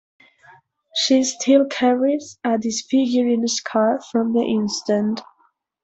She 0.95 1.23
still 1.23 1.67
carries 1.67 2.39
a 2.43 2.57
disfiguring 2.57 3.45
scar 3.45 4.01
from 4.01 4.33
the 4.33 4.41
incident. 4.41 5.21